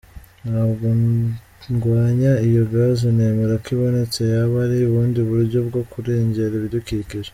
Ntabwo 0.49 0.85
ndwanya 1.73 2.31
iyo 2.47 2.63
gaz, 2.71 2.97
nemera 3.15 3.55
ko 3.63 3.67
ibonetse 3.75 4.19
yaba 4.33 4.55
ari 4.65 4.77
ubundi 4.87 5.19
buryo 5.29 5.59
bwo 5.67 5.81
kurengera 5.91 6.53
ibidukikije. 6.59 7.29